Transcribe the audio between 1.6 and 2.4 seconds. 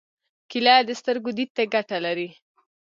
ګټه لري.